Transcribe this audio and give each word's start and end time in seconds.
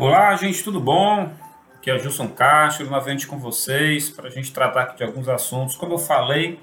Olá, 0.00 0.36
gente, 0.36 0.62
tudo 0.62 0.78
bom? 0.78 1.28
Aqui 1.74 1.90
é 1.90 1.96
o 1.96 1.98
Gilson 1.98 2.28
Castro, 2.28 2.88
novamente 2.88 3.26
com 3.26 3.36
vocês, 3.36 4.08
para 4.08 4.28
a 4.28 4.30
gente 4.30 4.52
tratar 4.52 4.82
aqui 4.82 4.98
de 4.98 5.02
alguns 5.02 5.28
assuntos. 5.28 5.74
Como 5.74 5.94
eu 5.94 5.98
falei, 5.98 6.60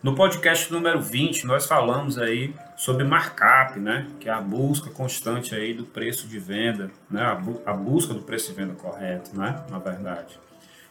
no 0.00 0.14
podcast 0.14 0.72
número 0.72 1.02
20, 1.02 1.48
nós 1.48 1.66
falamos 1.66 2.16
aí 2.16 2.54
sobre 2.76 3.02
markup, 3.02 3.80
né? 3.80 4.06
Que 4.20 4.28
é 4.28 4.32
a 4.32 4.40
busca 4.40 4.88
constante 4.88 5.52
aí 5.52 5.74
do 5.74 5.82
preço 5.82 6.28
de 6.28 6.38
venda, 6.38 6.88
né? 7.10 7.24
A, 7.24 7.34
bu 7.34 7.60
a 7.66 7.72
busca 7.72 8.14
do 8.14 8.22
preço 8.22 8.50
de 8.50 8.54
venda 8.54 8.74
correto, 8.74 9.36
né? 9.36 9.64
Na 9.68 9.80
verdade. 9.80 10.38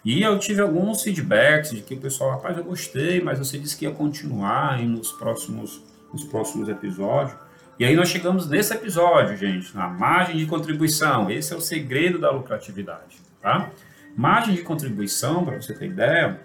E 0.03 0.21
eu 0.21 0.37
tive 0.37 0.61
alguns 0.61 1.01
feedbacks 1.01 1.71
de 1.71 1.79
que 1.79 1.93
o 1.93 2.01
pessoal, 2.01 2.31
rapaz, 2.31 2.57
eu 2.57 2.65
gostei, 2.65 3.21
mas 3.21 3.39
você 3.39 3.57
disse 3.57 3.77
que 3.77 3.85
ia 3.85 3.91
continuar 3.91 4.73
aí 4.73 4.85
nos 4.85 5.13
próximos, 5.13 5.81
nos 6.11 6.25
próximos 6.25 6.67
episódios. 6.67 7.44
E 7.77 7.83
aí 7.83 7.93
nós 7.93 8.07
chegamos 8.07 8.47
nesse 8.47 8.73
episódio, 8.73 9.35
gente, 9.35 9.75
na 9.75 9.89
margem 9.89 10.37
de 10.37 10.45
contribuição. 10.45 11.29
Esse 11.29 11.53
é 11.53 11.57
o 11.57 11.61
segredo 11.61 12.17
da 12.17 12.31
lucratividade, 12.31 13.17
tá? 13.41 13.69
Margem 14.15 14.55
de 14.55 14.61
contribuição, 14.61 15.43
para 15.43 15.61
você 15.61 15.73
ter 15.73 15.87
ideia, 15.87 16.39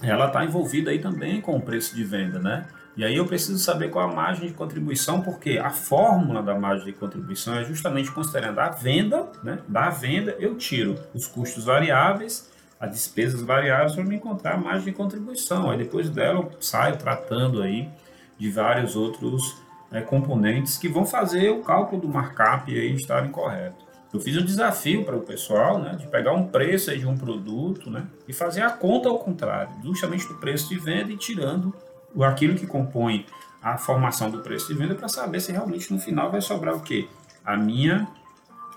ela 0.00 0.28
está 0.28 0.44
envolvida 0.44 0.92
aí 0.92 1.00
também 1.00 1.40
com 1.40 1.56
o 1.56 1.60
preço 1.60 1.96
de 1.96 2.04
venda, 2.04 2.38
né? 2.38 2.68
E 2.96 3.04
aí 3.04 3.16
eu 3.16 3.26
preciso 3.26 3.58
saber 3.58 3.90
qual 3.90 4.08
a 4.08 4.14
margem 4.14 4.46
de 4.46 4.54
contribuição, 4.54 5.20
porque 5.20 5.58
a 5.58 5.70
fórmula 5.70 6.40
da 6.40 6.54
margem 6.54 6.86
de 6.86 6.92
contribuição 6.92 7.56
é 7.56 7.64
justamente 7.64 8.12
considerando 8.12 8.60
a 8.60 8.68
venda, 8.68 9.28
né? 9.42 9.58
Da 9.66 9.90
venda 9.90 10.36
eu 10.38 10.54
tiro 10.54 10.94
os 11.12 11.26
custos 11.26 11.64
variáveis, 11.64 12.48
as 12.78 12.92
despesas 12.92 13.42
variáveis 13.42 13.96
para 13.96 14.04
me 14.04 14.14
encontrar 14.14 14.54
a 14.54 14.56
margem 14.56 14.84
de 14.84 14.92
contribuição. 14.92 15.68
Aí 15.68 15.78
depois 15.78 16.08
dela 16.10 16.38
eu 16.38 16.52
saio 16.60 16.96
tratando 16.96 17.60
aí 17.60 17.88
de 18.38 18.48
vários 18.52 18.94
outros 18.94 19.56
né, 19.90 20.00
componentes 20.00 20.78
que 20.78 20.88
vão 20.88 21.04
fazer 21.04 21.50
o 21.50 21.62
cálculo 21.62 22.02
do 22.02 22.08
markup 22.08 22.72
aí 22.72 22.94
estar 22.94 23.24
incorreto. 23.26 23.90
Eu 24.12 24.20
fiz 24.20 24.36
um 24.36 24.44
desafio 24.44 25.04
para 25.04 25.16
o 25.16 25.20
pessoal, 25.20 25.78
né, 25.78 25.96
de 25.98 26.06
pegar 26.08 26.32
um 26.32 26.46
preço 26.46 26.96
de 26.96 27.06
um 27.06 27.16
produto, 27.16 27.90
né, 27.90 28.06
e 28.26 28.32
fazer 28.32 28.62
a 28.62 28.70
conta 28.70 29.08
ao 29.08 29.18
contrário, 29.18 29.72
justamente 29.84 30.26
do 30.26 30.34
preço 30.34 30.68
de 30.68 30.78
venda 30.78 31.12
e 31.12 31.16
tirando 31.16 31.74
aquilo 32.22 32.56
que 32.56 32.66
compõe 32.66 33.24
a 33.62 33.76
formação 33.76 34.30
do 34.30 34.40
preço 34.40 34.68
de 34.68 34.74
venda 34.74 34.94
para 34.94 35.08
saber 35.08 35.40
se 35.40 35.52
realmente 35.52 35.92
no 35.92 35.98
final 35.98 36.30
vai 36.30 36.40
sobrar 36.40 36.74
o 36.74 36.80
quê? 36.80 37.08
A 37.44 37.56
minha 37.56 38.08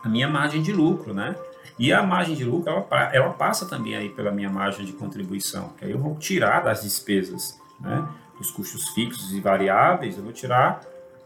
a 0.04 0.09
minha 0.09 0.28
margem 0.28 0.62
de 0.62 0.74
lucro, 0.74 1.14
né? 1.14 1.34
E 1.80 1.94
a 1.94 2.04
margem 2.04 2.36
de 2.36 2.44
lucro 2.44 2.70
ela, 2.70 3.09
ela 3.14 3.30
passa 3.30 3.66
também 3.66 3.96
aí 3.96 4.09
pela 4.09 4.32
minha 4.32 4.50
margem 4.50 4.86
de 4.86 4.92
contribuição, 4.92 5.70
que 5.78 5.86
aí 5.86 5.92
eu 5.92 5.98
vou 5.98 6.16
tirar 6.18 6.59
das 6.59 6.84
despesas, 6.84 7.58
né? 7.80 8.06
Dos 8.38 8.52
custos 8.52 8.90
fixos 8.90 9.34
e 9.34 9.40
variáveis, 9.40 10.18
eu 10.18 10.24
vou 10.24 10.34
tirar 10.34 10.82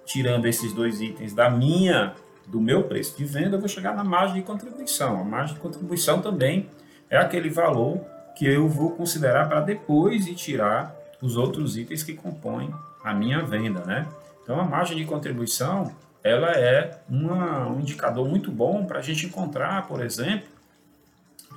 tirando 0.08 0.45
esses 0.45 0.73
dois 0.73 1.02
itens 1.02 1.33
da 1.33 1.50
minha, 1.50 2.16
do 2.47 2.61
meu 2.61 2.83
preço 2.83 3.17
de 3.17 3.25
venda, 3.25 3.58
eu 3.58 3.59
vou 3.59 3.67
chegar 3.67 3.94
na 3.94 4.05
margem 4.05 4.38
de 4.38 4.41
contribuição. 4.41 5.19
A 5.19 5.23
margem 5.23 5.55
de 5.55 5.59
contribuição 5.59 6.22
também 6.22 6.69
é 7.09 7.17
aquele 7.17 7.49
valor 7.49 7.99
que 8.36 8.47
eu 8.47 8.69
vou 8.69 8.91
considerar 8.91 9.49
para 9.49 9.59
depois 9.59 10.25
de 10.25 10.33
tirar 10.33 10.95
os 11.22 11.36
outros 11.36 11.77
itens 11.77 12.03
que 12.03 12.14
compõem 12.14 12.73
a 13.03 13.14
minha 13.14 13.44
venda, 13.44 13.81
né? 13.81 14.08
Então 14.41 14.59
a 14.59 14.64
margem 14.64 14.95
de 14.95 15.03
contribuição 15.05 15.94
ela 16.23 16.52
é 16.52 16.99
uma, 17.09 17.67
um 17.67 17.80
indicador 17.80 18.27
muito 18.27 18.52
bom 18.52 18.86
para 18.86 18.99
a 18.99 19.02
gente 19.02 19.25
encontrar, 19.25 19.88
por 19.88 20.02
exemplo, 20.02 20.47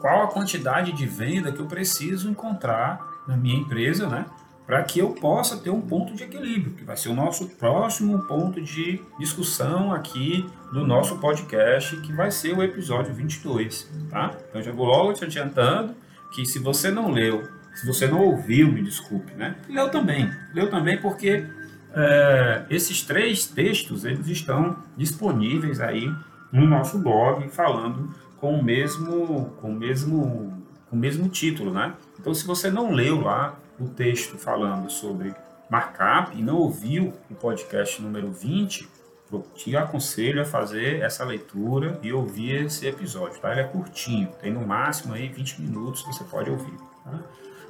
qual 0.00 0.22
a 0.22 0.28
quantidade 0.28 0.92
de 0.92 1.06
venda 1.06 1.52
que 1.52 1.60
eu 1.60 1.66
preciso 1.66 2.28
encontrar 2.28 3.00
na 3.28 3.36
minha 3.36 3.56
empresa, 3.56 4.08
né? 4.08 4.26
Para 4.70 4.84
que 4.84 5.00
eu 5.00 5.08
possa 5.08 5.56
ter 5.56 5.68
um 5.68 5.80
ponto 5.80 6.14
de 6.14 6.22
equilíbrio, 6.22 6.74
que 6.74 6.84
vai 6.84 6.96
ser 6.96 7.08
o 7.08 7.12
nosso 7.12 7.48
próximo 7.48 8.20
ponto 8.20 8.62
de 8.62 9.02
discussão 9.18 9.92
aqui 9.92 10.46
do 10.72 10.86
nosso 10.86 11.18
podcast, 11.18 11.96
que 12.02 12.12
vai 12.12 12.30
ser 12.30 12.56
o 12.56 12.62
episódio 12.62 13.12
22, 13.12 13.90
tá? 14.08 14.30
Então 14.48 14.62
já 14.62 14.70
vou 14.70 14.86
logo 14.86 15.12
te 15.12 15.24
adiantando 15.24 15.92
que 16.32 16.46
se 16.46 16.60
você 16.60 16.88
não 16.88 17.10
leu, 17.10 17.42
se 17.74 17.84
você 17.84 18.06
não 18.06 18.20
ouviu, 18.20 18.70
me 18.70 18.80
desculpe, 18.80 19.32
né? 19.34 19.56
Leu 19.68 19.90
também, 19.90 20.30
leu 20.54 20.70
também 20.70 21.00
porque 21.00 21.44
é, 21.92 22.64
esses 22.70 23.02
três 23.02 23.48
textos 23.48 24.04
eles 24.04 24.28
estão 24.28 24.76
disponíveis 24.96 25.80
aí 25.80 26.08
no 26.52 26.64
nosso 26.64 26.96
blog 27.00 27.48
falando 27.48 28.14
com 28.36 28.54
o 28.54 28.62
mesmo 28.62 29.46
com 29.60 29.72
o 29.72 29.74
mesmo 29.74 30.62
com 30.88 30.94
o 30.94 30.98
mesmo 30.98 31.28
título, 31.28 31.72
né? 31.72 31.92
Então 32.20 32.32
se 32.32 32.46
você 32.46 32.70
não 32.70 32.92
leu 32.92 33.20
lá 33.20 33.58
o 33.80 33.88
texto 33.88 34.36
falando 34.36 34.90
sobre 34.90 35.34
markup 35.68 36.36
e 36.38 36.42
não 36.42 36.56
ouviu 36.56 37.14
o 37.30 37.34
podcast 37.34 38.00
número 38.02 38.30
20, 38.30 38.88
eu 39.32 39.46
te 39.54 39.76
aconselho 39.76 40.42
a 40.42 40.44
fazer 40.44 41.00
essa 41.00 41.24
leitura 41.24 41.98
e 42.02 42.12
ouvir 42.12 42.66
esse 42.66 42.86
episódio, 42.86 43.40
tá? 43.40 43.52
Ele 43.52 43.60
é 43.60 43.64
curtinho, 43.64 44.28
tem 44.40 44.52
no 44.52 44.66
máximo 44.66 45.14
aí 45.14 45.28
20 45.28 45.62
minutos 45.62 46.02
que 46.02 46.12
você 46.12 46.24
pode 46.24 46.50
ouvir. 46.50 46.76
Tá? 47.04 47.20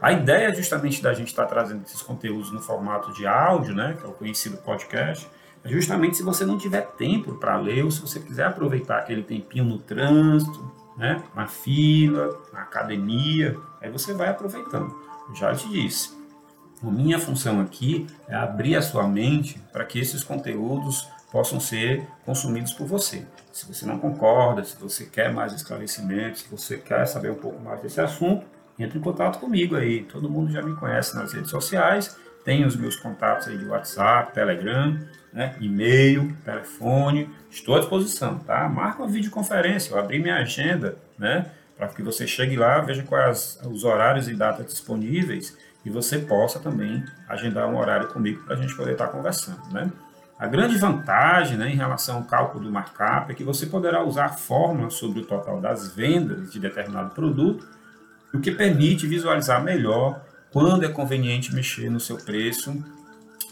A 0.01 0.13
ideia 0.13 0.53
justamente 0.55 1.03
da 1.03 1.13
gente 1.13 1.29
estar 1.29 1.45
tá 1.45 1.51
trazendo 1.51 1.83
esses 1.83 2.01
conteúdos 2.01 2.51
no 2.51 2.61
formato 2.61 3.13
de 3.13 3.27
áudio, 3.27 3.75
né, 3.75 3.95
que 3.99 4.05
é 4.05 4.09
o 4.09 4.13
conhecido 4.13 4.57
podcast, 4.57 5.29
é 5.63 5.69
justamente 5.69 6.17
se 6.17 6.23
você 6.23 6.47
não 6.47 6.57
tiver 6.57 6.81
tempo 6.93 7.35
para 7.35 7.57
ler 7.59 7.85
ou 7.85 7.91
se 7.91 8.01
você 8.01 8.19
quiser 8.19 8.47
aproveitar 8.47 9.01
aquele 9.01 9.23
tempinho 9.23 9.67
no 9.67 9.79
trânsito, 9.79 10.73
né, 10.97 11.23
na 11.35 11.47
fila, 11.47 12.41
na 12.51 12.63
academia, 12.63 13.59
aí 13.83 13.91
você 13.91 14.15
vai 14.15 14.29
aproveitando 14.29 15.10
já 15.35 15.55
te 15.55 15.69
disse. 15.69 16.19
A 16.83 16.91
minha 16.91 17.19
função 17.19 17.61
aqui 17.61 18.07
é 18.27 18.35
abrir 18.35 18.77
a 18.77 18.83
sua 18.83 19.07
mente 19.07 19.59
para 19.73 19.85
que 19.85 19.99
esses 19.99 20.25
conteúdos 20.25 21.07
possam 21.31 21.61
ser 21.61 22.07
consumidos 22.25 22.73
por 22.73 22.87
você. 22.87 23.27
Se 23.53 23.67
você 23.67 23.85
não 23.85 23.99
concorda, 23.99 24.65
se 24.65 24.77
você 24.77 25.05
quer 25.05 25.33
mais 25.33 25.53
esclarecimentos, 25.53 26.43
se 26.43 26.49
você 26.49 26.79
quer 26.79 27.07
saber 27.07 27.31
um 27.31 27.37
pouco 27.37 27.61
mais 27.61 27.81
desse 27.83 28.01
assunto, 28.01 28.47
entre 28.79 28.99
em 28.99 29.03
contato 29.03 29.39
comigo 29.39 29.77
aí. 29.77 30.03
Todo 30.05 30.31
mundo 30.31 30.51
já 30.51 30.63
me 30.63 30.75
conhece 30.77 31.15
nas 31.15 31.33
redes 31.33 31.51
sociais, 31.51 32.17
tem 32.45 32.65
os 32.65 32.75
meus 32.77 32.97
contatos 32.97 33.49
aí 33.49 33.59
de 33.59 33.67
WhatsApp, 33.67 34.33
Telegram, 34.33 34.99
né, 35.33 35.55
e-mail, 35.61 36.35
telefone, 36.45 37.29
estou 37.51 37.77
à 37.77 37.81
disposição, 37.81 38.39
tá? 38.39 38.69
Marca 38.69 39.03
uma 39.03 39.09
videoconferência, 39.09 39.93
eu 39.93 39.99
abri 39.99 40.19
minha 40.19 40.37
agenda, 40.37 40.97
né? 41.19 41.51
Para 41.81 41.89
que 41.89 42.03
você 42.03 42.27
chegue 42.27 42.57
lá, 42.57 42.79
veja 42.81 43.03
quais 43.03 43.59
os 43.65 43.85
horários 43.85 44.29
e 44.29 44.35
datas 44.35 44.67
disponíveis 44.67 45.57
e 45.83 45.89
você 45.89 46.19
possa 46.19 46.61
também 46.61 47.03
agendar 47.27 47.67
um 47.69 47.79
horário 47.79 48.09
comigo 48.09 48.45
para 48.45 48.55
a 48.55 48.59
gente 48.59 48.77
poder 48.77 48.93
estar 48.93 49.09
conversando, 49.09 49.67
né? 49.73 49.91
A 50.39 50.47
grande 50.47 50.77
vantagem 50.77 51.57
né, 51.57 51.71
em 51.71 51.77
relação 51.77 52.19
ao 52.19 52.25
cálculo 52.25 52.65
do 52.65 52.71
markup 52.71 53.31
é 53.31 53.35
que 53.35 53.45
você 53.45 53.67
poderá 53.67 54.03
usar 54.03 54.27
a 54.27 54.29
fórmula 54.31 54.91
sobre 54.91 55.21
o 55.21 55.25
total 55.25 55.61
das 55.61 55.95
vendas 55.95 56.53
de 56.53 56.59
determinado 56.59 57.15
produto, 57.15 57.67
o 58.33 58.41
que 58.41 58.51
permite 58.51 59.07
visualizar 59.07 59.63
melhor 59.63 60.21
quando 60.51 60.85
é 60.85 60.89
conveniente 60.89 61.55
mexer 61.55 61.91
no 61.91 62.01
seu 62.01 62.17
preço 62.17 62.83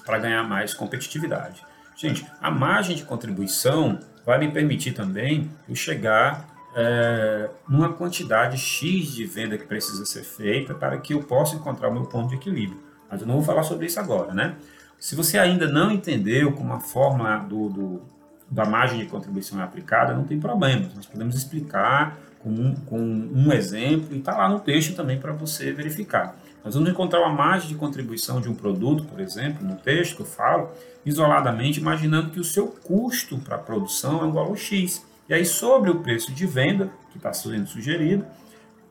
para 0.05 0.19
ganhar 0.19 0.43
mais 0.45 0.73
competitividade. 0.73 1.63
Gente, 1.97 2.27
a 2.41 2.51
margem 2.51 2.97
de 2.97 3.05
contribuição 3.05 3.99
vai 4.25 4.39
me 4.39 4.51
permitir 4.51 4.93
também 4.93 5.51
eu 5.69 5.75
chegar 5.75 6.58
é, 6.75 7.51
uma 7.69 7.93
quantidade 7.93 8.57
X 8.57 9.13
de 9.13 9.25
venda 9.25 9.57
que 9.57 9.67
precisa 9.67 10.05
ser 10.05 10.23
feita 10.23 10.75
para 10.75 10.99
que 10.99 11.15
eu 11.15 11.23
possa 11.23 11.57
encontrar 11.57 11.89
o 11.89 11.93
meu 11.93 12.05
ponto 12.05 12.29
de 12.29 12.37
equilíbrio. 12.37 12.81
Mas 13.11 13.21
eu 13.21 13.27
não 13.27 13.37
vou 13.37 13.45
falar 13.45 13.63
sobre 13.63 13.87
isso 13.87 13.99
agora, 13.99 14.35
né? 14.35 14.57
Se 14.99 15.15
você 15.15 15.39
ainda 15.39 15.67
não 15.67 15.91
entendeu 15.91 16.53
como 16.53 16.73
a 16.73 16.81
forma 16.81 17.39
do, 17.39 17.69
do 17.69 18.03
da 18.51 18.65
margem 18.65 18.99
de 18.99 19.07
contribuição 19.07 19.61
é 19.61 19.65
aplicada, 19.65 20.15
não 20.15 20.25
tem 20.25 20.41
problema. 20.41 20.89
Nós 20.95 21.07
podemos 21.07 21.37
explicar 21.37 22.19
com 22.39 22.51
um, 22.51 22.75
com 22.75 22.99
um 22.99 23.53
exemplo 23.53 24.15
e 24.15 24.19
está 24.19 24.37
lá 24.37 24.49
no 24.49 24.61
texto 24.61 24.95
também 24.95 25.19
para 25.19 25.33
você 25.33 25.73
verificar. 25.73 26.37
Nós 26.65 26.75
vamos 26.75 26.91
encontrar 26.91 27.21
uma 27.21 27.33
margem 27.33 27.69
de 27.69 27.75
contribuição 27.75 28.41
de 28.41 28.49
um 28.49 28.55
produto, 28.55 29.05
por 29.05 29.21
exemplo, 29.21 29.67
no 29.67 29.77
texto 29.77 30.17
que 30.17 30.23
eu 30.23 30.27
falo, 30.27 30.71
isoladamente, 31.05 31.81
imaginando 31.81 32.31
que 32.31 32.41
o 32.41 32.45
seu 32.45 32.67
custo 32.69 33.39
para 33.39 33.57
a 33.57 33.59
produção 33.59 34.21
é 34.21 34.25
um 34.25 34.33
valor 34.33 34.57
X. 34.57 35.05
E 35.29 35.35
aí, 35.35 35.45
sobre 35.45 35.91
o 35.91 36.01
preço 36.01 36.33
de 36.33 36.47
venda, 36.47 36.91
que 37.11 37.19
está 37.19 37.33
sendo 37.33 37.67
sugerido, 37.67 38.25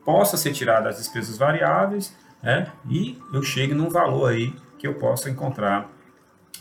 possa 0.04 0.36
ser 0.36 0.52
tirado 0.52 0.86
as 0.86 0.96
despesas 0.96 1.36
variáveis 1.36 2.14
né, 2.42 2.70
e 2.88 3.18
eu 3.32 3.42
chegue 3.42 3.74
num 3.74 3.90
valor 3.90 4.30
aí 4.30 4.54
que 4.78 4.86
eu 4.86 4.94
possa 4.94 5.28
encontrar 5.28 5.90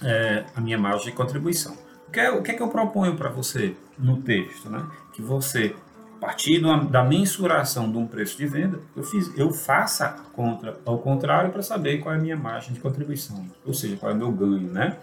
é, 0.04 0.46
a 0.56 0.60
minha 0.60 0.78
margem 0.78 1.06
de 1.06 1.12
contribuição. 1.12 1.78
O 2.08 2.12
que 2.12 2.20
é, 2.20 2.32
o 2.32 2.42
que, 2.42 2.52
é 2.52 2.54
que 2.56 2.62
eu 2.62 2.70
proponho 2.70 3.16
para 3.16 3.30
você 3.30 3.76
no 3.98 4.22
texto? 4.22 4.70
Né? 4.70 4.84
Que 5.14 5.22
você, 5.22 5.76
a 6.16 6.20
partir 6.20 6.62
da 6.90 7.04
mensuração 7.04 7.92
de 7.92 7.98
um 7.98 8.08
preço 8.08 8.38
de 8.38 8.48
venda, 8.48 8.80
eu, 8.96 9.04
fiz, 9.04 9.32
eu 9.38 9.52
faça 9.52 10.16
contra, 10.34 10.80
ao 10.86 10.98
contrário 10.98 11.52
para 11.52 11.62
saber 11.62 12.00
qual 12.00 12.16
é 12.16 12.18
a 12.18 12.22
minha 12.22 12.36
margem 12.36 12.74
de 12.74 12.80
contribuição, 12.80 13.46
ou 13.66 13.74
seja, 13.74 13.96
qual 13.98 14.12
é 14.12 14.16
o 14.16 14.18
meu 14.18 14.32
ganho. 14.32 14.72
Né? 14.72 14.98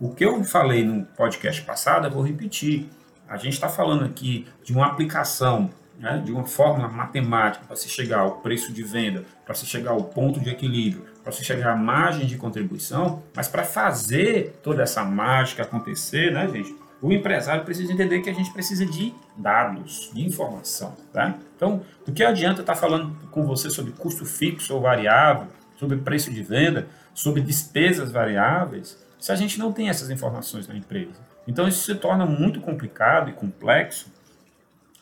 O 0.00 0.14
que 0.14 0.24
eu 0.24 0.42
falei 0.44 0.84
no 0.84 1.04
podcast 1.04 1.60
passado, 1.62 2.06
eu 2.06 2.10
vou 2.10 2.22
repetir 2.22 2.88
a 3.34 3.36
gente 3.36 3.54
está 3.54 3.68
falando 3.68 4.04
aqui 4.04 4.46
de 4.62 4.72
uma 4.72 4.86
aplicação, 4.86 5.70
né, 5.98 6.22
de 6.24 6.30
uma 6.30 6.44
fórmula 6.44 6.88
matemática 6.88 7.64
para 7.66 7.76
se 7.76 7.88
chegar 7.88 8.20
ao 8.20 8.36
preço 8.36 8.72
de 8.72 8.82
venda, 8.82 9.24
para 9.44 9.54
se 9.54 9.66
chegar 9.66 9.90
ao 9.90 10.04
ponto 10.04 10.38
de 10.38 10.50
equilíbrio, 10.50 11.04
para 11.22 11.32
se 11.32 11.44
chegar 11.44 11.72
à 11.72 11.76
margem 11.76 12.26
de 12.26 12.36
contribuição, 12.36 13.22
mas 13.34 13.48
para 13.48 13.64
fazer 13.64 14.58
toda 14.62 14.82
essa 14.82 15.04
mágica 15.04 15.62
acontecer, 15.62 16.32
né, 16.32 16.48
gente, 16.48 16.74
o 17.02 17.12
empresário 17.12 17.64
precisa 17.64 17.92
entender 17.92 18.20
que 18.20 18.30
a 18.30 18.32
gente 18.32 18.52
precisa 18.52 18.86
de 18.86 19.12
dados, 19.36 20.10
de 20.14 20.24
informação. 20.24 20.94
Tá? 21.12 21.34
Então, 21.56 21.82
do 22.06 22.12
que 22.12 22.22
adianta 22.22 22.60
estar 22.60 22.76
falando 22.76 23.14
com 23.30 23.44
você 23.44 23.68
sobre 23.68 23.92
custo 23.92 24.24
fixo 24.24 24.74
ou 24.74 24.80
variável, 24.80 25.48
sobre 25.76 25.98
preço 25.98 26.30
de 26.32 26.42
venda, 26.42 26.86
sobre 27.12 27.42
despesas 27.42 28.12
variáveis, 28.12 28.96
se 29.18 29.32
a 29.32 29.34
gente 29.34 29.58
não 29.58 29.72
tem 29.72 29.88
essas 29.88 30.08
informações 30.08 30.68
na 30.68 30.76
empresa? 30.76 31.33
Então, 31.46 31.68
isso 31.68 31.84
se 31.84 31.94
torna 31.94 32.26
muito 32.26 32.60
complicado 32.60 33.30
e 33.30 33.32
complexo 33.32 34.12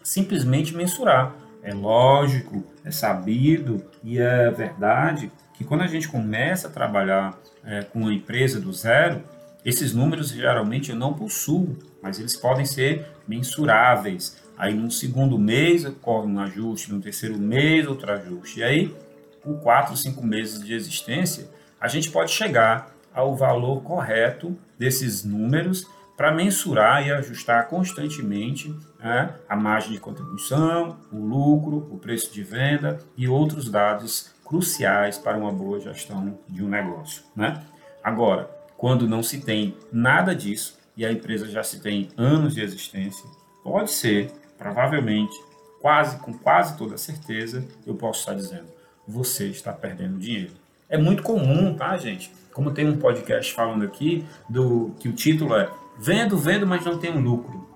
simplesmente 0.03 0.75
mensurar. 0.75 1.35
É 1.63 1.73
lógico, 1.73 2.65
é 2.85 2.91
sabido 2.91 3.85
e 4.03 4.19
é 4.19 4.51
verdade 4.51 5.31
que 5.55 5.63
quando 5.65 5.83
a 5.83 5.87
gente 5.87 6.09
começa 6.09 6.67
a 6.67 6.71
trabalhar 6.71 7.39
é, 7.65 7.83
com 7.83 8.01
uma 8.01 8.13
empresa 8.13 8.61
do 8.61 8.73
zero, 8.73 9.23
esses 9.65 9.95
números 9.95 10.31
geralmente 10.31 10.91
eu 10.91 10.97
não 10.97 11.15
possuo, 11.15 11.77
mas 12.03 12.19
eles 12.19 12.37
podem 12.37 12.65
ser 12.65 13.07
mensuráveis. 13.29 14.43
Aí 14.59 14.75
no 14.75 14.91
segundo 14.91 15.39
mês 15.39 15.85
ocorre 15.85 16.27
um 16.27 16.41
ajuste, 16.41 16.93
no 16.93 17.01
terceiro 17.01 17.39
mês 17.39 17.87
outro 17.87 18.13
ajuste. 18.13 18.59
E 18.59 18.65
aí, 18.65 18.95
com 19.43 19.57
quatro, 19.59 19.97
cinco 19.97 20.25
meses 20.25 20.65
de 20.65 20.75
existência, 20.75 21.49
a 21.81 21.87
gente 21.87 22.11
pode 22.11 22.33
chegar 22.33 22.93
ao 23.15 23.37
valor 23.37 23.83
correto 23.83 24.57
desses 24.79 25.25
números 25.25 25.87
para 26.17 26.33
mensurar 26.33 27.07
e 27.07 27.11
ajustar 27.11 27.69
constantemente 27.69 28.75
né, 29.01 29.35
a 29.49 29.57
margem 29.57 29.93
de 29.93 30.01
contribuição, 30.01 30.97
o 31.11 31.19
lucro, 31.19 31.89
o 31.91 31.99
preço 31.99 32.33
de 32.33 32.43
venda 32.43 32.99
e 33.17 33.27
outros 33.27 33.71
dados 33.71 34.31
cruciais 34.45 35.19
para 35.19 35.37
uma 35.37 35.51
boa 35.51 35.81
gestão 35.81 36.39
de 36.49 36.63
um 36.63 36.69
negócio. 36.69 37.23
Né? 37.35 37.63
Agora, 38.05 38.51
quando 38.77 39.09
não 39.09 39.23
se 39.23 39.41
tem 39.41 39.77
nada 39.93 40.35
disso 40.35 40.79
e 40.97 41.07
a 41.07 41.13
empresa 41.13 41.49
já 41.49 41.63
se 41.63 41.81
tem 41.81 42.09
anos 42.17 42.55
de 42.55 42.61
existência, 42.61 43.25
pode 43.65 43.91
ser, 43.91 44.31
provavelmente, 44.59 45.35
quase 45.81 46.19
com 46.19 46.33
quase 46.33 46.77
toda 46.77 46.97
certeza, 46.97 47.67
eu 47.87 47.95
posso 47.95 48.21
estar 48.21 48.35
dizendo, 48.35 48.67
você 49.09 49.47
está 49.49 49.73
perdendo 49.73 50.19
dinheiro. 50.19 50.53
É 50.89 50.99
muito 50.99 51.23
comum, 51.23 51.75
tá, 51.75 51.97
gente? 51.97 52.31
Como 52.53 52.71
tem 52.71 52.87
um 52.87 52.99
podcast 52.99 53.53
falando 53.55 53.85
aqui 53.85 54.25
do 54.49 54.95
que 55.01 55.09
o 55.09 55.13
título 55.13 55.57
é 55.57 55.71
Vendo, 55.99 56.37
vendo, 56.39 56.67
mas 56.67 56.85
não 56.85 56.99
tenho 56.99 57.21
lucro. 57.21 57.69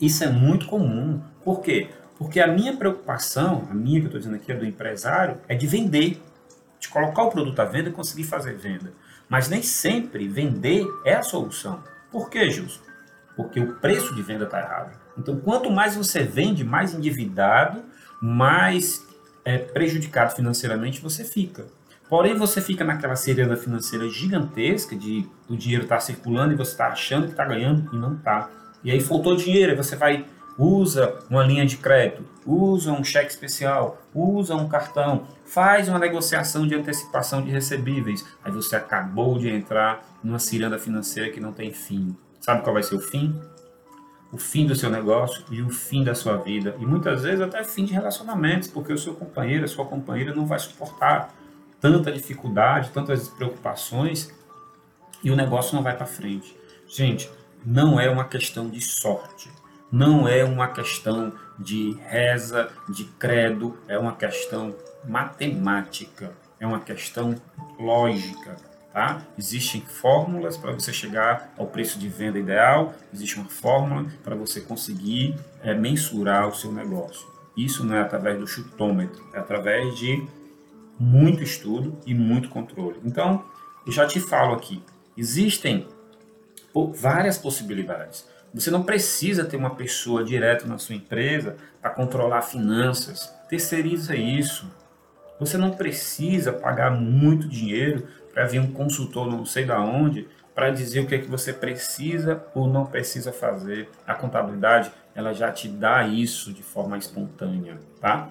Isso 0.00 0.24
é 0.24 0.28
muito 0.28 0.66
comum. 0.66 1.22
Por 1.44 1.60
quê? 1.60 1.90
Porque 2.18 2.40
a 2.40 2.46
minha 2.46 2.76
preocupação, 2.76 3.66
a 3.70 3.74
minha 3.74 4.00
que 4.00 4.06
eu 4.06 4.08
estou 4.08 4.20
dizendo 4.20 4.36
aqui, 4.36 4.52
é 4.52 4.54
do 4.54 4.64
empresário, 4.64 5.38
é 5.48 5.54
de 5.54 5.66
vender, 5.66 6.22
de 6.78 6.88
colocar 6.88 7.24
o 7.24 7.30
produto 7.30 7.58
à 7.60 7.64
venda 7.64 7.88
e 7.88 7.92
conseguir 7.92 8.24
fazer 8.24 8.56
venda. 8.56 8.92
Mas 9.28 9.48
nem 9.48 9.62
sempre 9.62 10.28
vender 10.28 10.86
é 11.04 11.14
a 11.14 11.22
solução. 11.22 11.82
Por 12.10 12.28
quê, 12.28 12.50
Gilson? 12.50 12.80
Porque 13.36 13.60
o 13.60 13.74
preço 13.76 14.14
de 14.14 14.22
venda 14.22 14.44
está 14.44 14.60
errado. 14.60 14.98
Então, 15.16 15.38
quanto 15.40 15.70
mais 15.70 15.96
você 15.96 16.22
vende, 16.22 16.64
mais 16.64 16.94
endividado, 16.94 17.82
mais 18.20 19.06
é, 19.44 19.58
prejudicado 19.58 20.34
financeiramente 20.34 21.00
você 21.00 21.24
fica. 21.24 21.66
Porém, 22.08 22.36
você 22.36 22.60
fica 22.60 22.84
naquela 22.84 23.16
ciranda 23.16 23.56
financeira 23.56 24.08
gigantesca 24.08 24.94
de 24.94 25.26
o 25.48 25.56
dinheiro 25.56 25.84
estar 25.84 25.96
tá 25.96 26.00
circulando 26.00 26.52
e 26.52 26.56
você 26.56 26.72
está 26.72 26.88
achando 26.88 27.24
que 27.24 27.32
está 27.32 27.44
ganhando 27.44 27.88
e 27.92 27.96
não 27.96 28.14
está. 28.14 28.50
E 28.84 28.90
aí 28.90 29.00
faltou 29.00 29.36
dinheiro, 29.36 29.76
você 29.76 29.96
vai 29.96 30.26
usa 30.58 31.18
uma 31.30 31.42
linha 31.42 31.64
de 31.64 31.76
crédito, 31.76 32.24
usa 32.46 32.92
um 32.92 33.02
cheque 33.02 33.30
especial, 33.30 34.00
usa 34.14 34.54
um 34.54 34.68
cartão, 34.68 35.26
faz 35.44 35.88
uma 35.88 35.98
negociação 35.98 36.66
de 36.66 36.74
antecipação 36.74 37.42
de 37.42 37.50
recebíveis. 37.50 38.24
Aí 38.44 38.52
você 38.52 38.76
acabou 38.76 39.38
de 39.38 39.48
entrar 39.48 40.04
numa 40.22 40.38
ciranda 40.38 40.78
financeira 40.78 41.30
que 41.30 41.40
não 41.40 41.52
tem 41.52 41.72
fim. 41.72 42.16
Sabe 42.40 42.62
qual 42.62 42.74
vai 42.74 42.82
ser 42.82 42.96
o 42.96 43.00
fim? 43.00 43.40
O 44.32 44.38
fim 44.38 44.66
do 44.66 44.74
seu 44.74 44.88
negócio 44.90 45.44
e 45.50 45.60
o 45.60 45.68
fim 45.68 46.02
da 46.02 46.14
sua 46.14 46.36
vida. 46.38 46.74
E 46.78 46.86
muitas 46.86 47.22
vezes 47.22 47.40
até 47.40 47.62
fim 47.62 47.84
de 47.84 47.92
relacionamentos, 47.92 48.68
porque 48.68 48.92
o 48.92 48.98
seu 48.98 49.14
companheiro, 49.14 49.64
a 49.64 49.68
sua 49.68 49.84
companheira 49.84 50.34
não 50.34 50.46
vai 50.46 50.58
suportar 50.58 51.34
tanta 51.82 52.10
dificuldade, 52.10 52.90
tantas 52.90 53.28
preocupações 53.28 54.32
e 55.22 55.30
o 55.30 55.36
negócio 55.36 55.76
não 55.76 55.82
vai 55.82 55.94
para 55.94 56.06
frente. 56.06 56.56
Gente, 56.88 57.28
não 57.66 58.00
é 58.00 58.08
uma 58.08 58.24
questão 58.24 58.70
de 58.70 58.80
sorte 58.80 59.50
não 59.92 60.26
é 60.26 60.42
uma 60.42 60.68
questão 60.68 61.34
de 61.58 61.92
reza, 62.08 62.70
de 62.88 63.04
credo, 63.04 63.76
é 63.86 63.98
uma 63.98 64.16
questão 64.16 64.74
matemática, 65.06 66.32
é 66.58 66.66
uma 66.66 66.80
questão 66.80 67.36
lógica. 67.78 68.56
Tá? 68.90 69.22
Existem 69.38 69.82
fórmulas 69.82 70.56
para 70.56 70.72
você 70.72 70.92
chegar 70.92 71.52
ao 71.58 71.66
preço 71.66 71.98
de 71.98 72.08
venda 72.08 72.38
ideal, 72.38 72.94
existe 73.12 73.38
uma 73.38 73.48
fórmula 73.48 74.06
para 74.24 74.34
você 74.34 74.60
conseguir 74.60 75.34
é, 75.62 75.74
mensurar 75.74 76.48
o 76.48 76.54
seu 76.54 76.72
negócio. 76.72 77.26
Isso 77.54 77.84
não 77.84 77.94
é 77.94 78.00
através 78.00 78.38
do 78.38 78.46
chutômetro, 78.46 79.22
é 79.34 79.38
através 79.38 79.94
de 79.96 80.26
muito 81.02 81.42
estudo 81.42 81.98
e 82.06 82.14
muito 82.14 82.48
controle. 82.48 83.00
Então, 83.04 83.44
já 83.88 84.06
te 84.06 84.20
falo 84.20 84.54
aqui, 84.54 84.80
existem 85.16 85.88
várias 86.94 87.36
possibilidades. 87.36 88.24
Você 88.54 88.70
não 88.70 88.84
precisa 88.84 89.44
ter 89.44 89.56
uma 89.56 89.74
pessoa 89.74 90.22
direto 90.22 90.68
na 90.68 90.78
sua 90.78 90.94
empresa 90.94 91.56
para 91.80 91.90
controlar 91.90 92.42
finanças. 92.42 93.34
Terceiriza 93.48 94.14
isso. 94.14 94.70
Você 95.40 95.58
não 95.58 95.72
precisa 95.72 96.52
pagar 96.52 96.90
muito 96.92 97.48
dinheiro 97.48 98.06
para 98.32 98.46
vir 98.46 98.60
um 98.60 98.70
consultor 98.72 99.26
não 99.26 99.44
sei 99.44 99.64
da 99.64 99.80
onde 99.80 100.28
para 100.54 100.70
dizer 100.70 101.00
o 101.00 101.06
que 101.06 101.14
é 101.14 101.18
que 101.18 101.28
você 101.28 101.52
precisa 101.52 102.44
ou 102.54 102.68
não 102.68 102.86
precisa 102.86 103.32
fazer. 103.32 103.88
A 104.06 104.14
contabilidade, 104.14 104.92
ela 105.14 105.32
já 105.32 105.50
te 105.50 105.66
dá 105.66 106.06
isso 106.06 106.52
de 106.52 106.62
forma 106.62 106.96
espontânea, 106.96 107.78
tá? 108.00 108.28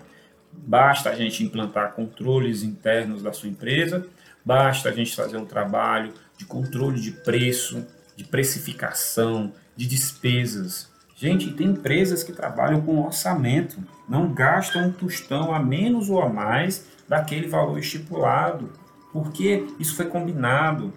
Basta 0.54 1.10
a 1.10 1.16
gente 1.16 1.44
implantar 1.44 1.94
controles 1.94 2.64
internos 2.64 3.22
da 3.22 3.34
sua 3.34 3.50
empresa, 3.50 4.06
basta 4.44 4.90
a 4.90 4.92
gente 4.92 5.16
fazer 5.16 5.38
um 5.38 5.46
trabalho 5.46 6.14
de 6.38 6.46
controle 6.46 7.00
de 7.00 7.12
preço, 7.12 7.86
de 8.16 8.24
precificação, 8.24 9.54
de 9.76 9.88
despesas. 9.88 10.90
Gente, 11.16 11.52
tem 11.54 11.68
empresas 11.68 12.24
que 12.24 12.34
trabalham 12.34 12.82
com 12.82 13.00
orçamento, 13.02 13.78
não 14.10 14.34
gastam 14.34 14.88
um 14.88 14.92
tostão 14.92 15.54
a 15.54 15.60
menos 15.60 16.10
ou 16.10 16.22
a 16.22 16.30
mais 16.30 16.86
daquele 17.08 17.48
valor 17.48 17.78
estipulado, 17.78 18.72
porque 19.12 19.68
isso 19.80 19.96
foi 19.96 20.06
combinado, 20.06 20.94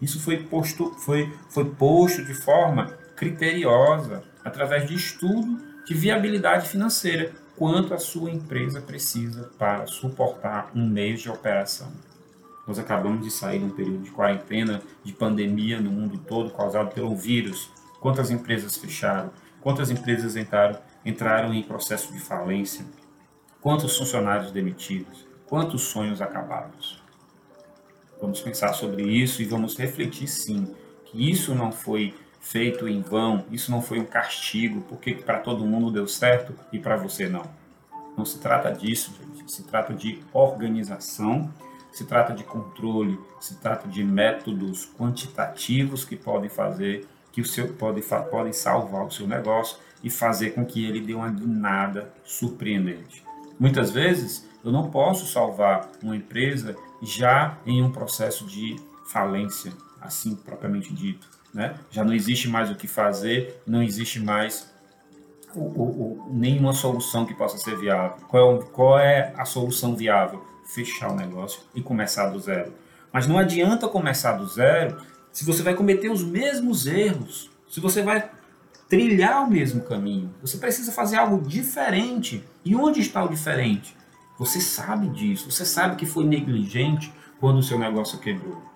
isso 0.00 0.20
foi 0.20 0.38
posto, 0.38 0.92
foi, 0.98 1.32
foi 1.48 1.66
posto 1.66 2.24
de 2.24 2.34
forma 2.34 2.86
criteriosa, 3.14 4.24
através 4.44 4.88
de 4.88 4.94
estudo 4.94 5.60
de 5.86 5.94
viabilidade 5.94 6.68
financeira, 6.68 7.32
quanto 7.60 7.92
a 7.92 7.98
sua 7.98 8.30
empresa 8.30 8.80
precisa 8.80 9.50
para 9.58 9.86
suportar 9.86 10.70
um 10.74 10.88
mês 10.88 11.20
de 11.20 11.28
operação. 11.28 11.92
Nós 12.66 12.78
acabamos 12.78 13.22
de 13.22 13.30
sair 13.30 13.58
de 13.58 13.66
um 13.66 13.70
período 13.70 14.02
de 14.02 14.10
quarentena, 14.10 14.80
de 15.04 15.12
pandemia 15.12 15.78
no 15.78 15.90
mundo 15.90 16.16
todo, 16.26 16.54
causado 16.54 16.94
pelo 16.94 17.14
vírus. 17.14 17.70
Quantas 18.00 18.30
empresas 18.30 18.78
fecharam? 18.78 19.30
Quantas 19.60 19.90
empresas 19.90 20.36
entraram, 20.36 20.80
entraram 21.04 21.52
em 21.52 21.62
processo 21.62 22.10
de 22.14 22.18
falência? 22.18 22.82
Quantos 23.60 23.94
funcionários 23.94 24.50
demitidos? 24.52 25.28
Quantos 25.44 25.82
sonhos 25.82 26.22
acabados? 26.22 27.02
Vamos 28.22 28.40
pensar 28.40 28.72
sobre 28.72 29.02
isso 29.02 29.42
e 29.42 29.44
vamos 29.44 29.76
refletir 29.76 30.28
sim 30.28 30.74
que 31.04 31.30
isso 31.30 31.54
não 31.54 31.70
foi 31.70 32.14
feito 32.40 32.88
em 32.88 33.00
vão, 33.00 33.44
isso 33.50 33.70
não 33.70 33.82
foi 33.82 34.00
um 34.00 34.04
castigo, 34.04 34.80
porque 34.88 35.14
para 35.14 35.38
todo 35.38 35.64
mundo 35.64 35.90
deu 35.90 36.08
certo 36.08 36.54
e 36.72 36.78
para 36.78 36.96
você 36.96 37.28
não. 37.28 37.44
Não 38.16 38.24
se 38.24 38.38
trata 38.38 38.72
disso, 38.72 39.12
gente. 39.20 39.50
Se 39.50 39.62
trata 39.62 39.94
de 39.94 40.20
organização, 40.32 41.52
se 41.92 42.04
trata 42.04 42.32
de 42.32 42.44
controle, 42.44 43.18
se 43.40 43.56
trata 43.56 43.88
de 43.88 44.02
métodos 44.02 44.88
quantitativos 44.98 46.04
que 46.04 46.16
podem 46.16 46.48
fazer 46.48 47.06
que 47.32 47.40
o 47.40 47.44
seu 47.44 47.68
pode, 47.74 48.02
podem 48.02 48.52
salvar 48.52 49.04
o 49.04 49.10
seu 49.10 49.26
negócio 49.26 49.78
e 50.02 50.10
fazer 50.10 50.50
com 50.50 50.64
que 50.64 50.84
ele 50.84 51.00
dê 51.00 51.14
uma 51.14 51.30
guinada 51.30 52.12
surpreendente. 52.24 53.24
Muitas 53.58 53.90
vezes 53.90 54.48
eu 54.64 54.72
não 54.72 54.90
posso 54.90 55.26
salvar 55.26 55.90
uma 56.02 56.16
empresa 56.16 56.76
já 57.02 57.58
em 57.66 57.82
um 57.82 57.90
processo 57.90 58.46
de 58.46 58.76
falência, 59.06 59.72
assim 60.00 60.34
propriamente 60.34 60.92
dito. 60.92 61.28
Né? 61.52 61.74
Já 61.90 62.04
não 62.04 62.14
existe 62.14 62.48
mais 62.48 62.70
o 62.70 62.76
que 62.76 62.86
fazer, 62.86 63.60
não 63.66 63.82
existe 63.82 64.20
mais 64.20 64.70
o, 65.54 65.60
o, 65.60 65.82
o, 65.82 66.30
nenhuma 66.32 66.72
solução 66.72 67.26
que 67.26 67.34
possa 67.34 67.58
ser 67.58 67.76
viável. 67.76 68.16
Qual, 68.28 68.58
qual 68.66 68.98
é 68.98 69.32
a 69.36 69.44
solução 69.44 69.96
viável? 69.96 70.44
Fechar 70.64 71.10
o 71.10 71.16
negócio 71.16 71.62
e 71.74 71.82
começar 71.82 72.28
do 72.30 72.38
zero. 72.38 72.72
Mas 73.12 73.26
não 73.26 73.38
adianta 73.38 73.88
começar 73.88 74.32
do 74.32 74.46
zero 74.46 74.96
se 75.32 75.44
você 75.44 75.62
vai 75.62 75.74
cometer 75.74 76.10
os 76.10 76.22
mesmos 76.22 76.86
erros, 76.86 77.50
se 77.68 77.80
você 77.80 78.02
vai 78.02 78.30
trilhar 78.88 79.44
o 79.44 79.50
mesmo 79.50 79.82
caminho. 79.82 80.34
Você 80.42 80.58
precisa 80.58 80.90
fazer 80.92 81.16
algo 81.16 81.46
diferente. 81.46 82.44
E 82.64 82.74
onde 82.74 83.00
está 83.00 83.24
o 83.24 83.28
diferente? 83.28 83.96
Você 84.38 84.60
sabe 84.60 85.08
disso, 85.08 85.50
você 85.50 85.64
sabe 85.64 85.96
que 85.96 86.06
foi 86.06 86.24
negligente 86.24 87.12
quando 87.38 87.58
o 87.58 87.62
seu 87.62 87.78
negócio 87.78 88.18
quebrou. 88.18 88.69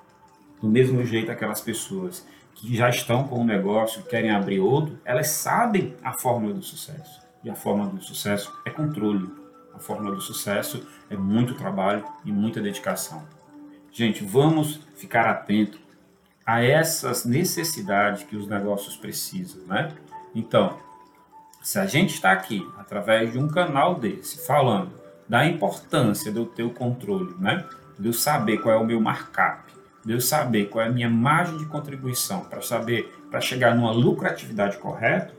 Do 0.65 0.71
mesmo 0.71 1.05
jeito, 1.05 1.31
aquelas 1.31 1.61
pessoas 1.61 2.27
que 2.55 2.75
já 2.75 2.89
estão 2.89 3.29
com 3.29 3.41
um 3.41 3.45
negócio, 3.45 4.03
querem 4.05 4.31
abrir 4.31 4.61
outro, 4.61 4.99
elas 5.05 5.29
sabem 5.29 5.95
a 6.03 6.15
fórmula 6.15 6.55
do 6.55 6.63
sucesso. 6.63 7.21
E 7.45 7.51
a 7.51 7.55
fórmula 7.55 7.91
do 7.91 8.03
sucesso 8.03 8.51
é 8.65 8.71
controle. 8.71 9.31
A 9.75 9.79
fórmula 9.79 10.15
do 10.15 10.23
sucesso 10.23 10.89
é 11.11 11.19
muito 11.19 11.53
trabalho 11.53 12.03
e 12.25 12.33
muita 12.33 12.63
dedicação. 12.63 13.23
Gente, 13.93 14.25
vamos 14.25 14.81
ficar 14.97 15.27
atento 15.27 15.79
a 16.47 16.65
essas 16.65 17.27
necessidades 17.27 18.23
que 18.23 18.35
os 18.35 18.49
negócios 18.49 18.97
precisam, 18.97 19.67
né? 19.67 19.93
Então, 20.35 20.79
se 21.63 21.79
a 21.79 21.85
gente 21.85 22.15
está 22.15 22.33
aqui 22.33 22.67
através 22.79 23.31
de 23.33 23.39
um 23.39 23.49
canal 23.49 23.97
desse 23.97 24.47
falando 24.47 24.95
da 25.29 25.45
importância 25.45 26.33
do 26.33 26.47
teu 26.47 26.71
controle, 26.71 27.35
né? 27.39 27.67
De 27.99 28.09
eu 28.09 28.15
saber 28.15 28.63
qual 28.63 28.75
é 28.75 28.79
o 28.79 28.87
meu 28.87 28.99
markup, 28.99 29.74
de 30.05 30.13
eu 30.13 30.21
saber 30.21 30.69
qual 30.69 30.85
é 30.85 30.89
a 30.89 30.93
minha 30.93 31.09
margem 31.09 31.57
de 31.57 31.67
contribuição 31.67 32.41
para 32.41 32.61
saber 32.61 33.13
para 33.31 33.41
chegar 33.41 33.75
numa 33.75 33.91
lucratividade 33.91 34.77
correta, 34.79 35.35